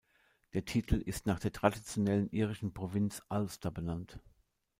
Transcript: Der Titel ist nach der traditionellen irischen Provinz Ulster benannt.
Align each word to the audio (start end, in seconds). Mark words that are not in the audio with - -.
Der 0.53 0.65
Titel 0.65 0.95
ist 0.95 1.27
nach 1.27 1.37
der 1.39 1.51
traditionellen 1.51 2.27
irischen 2.31 2.73
Provinz 2.73 3.21
Ulster 3.29 3.69
benannt. 3.69 4.19